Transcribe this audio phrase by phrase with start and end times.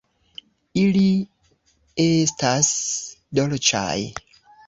[0.83, 1.09] Ili
[2.05, 2.71] estas
[3.41, 3.97] dolĉaj!